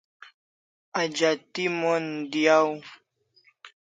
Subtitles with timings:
[1.01, 2.69] Ajati mon diaw